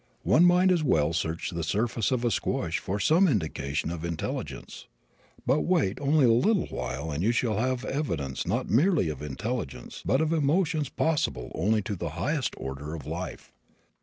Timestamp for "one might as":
0.23-0.81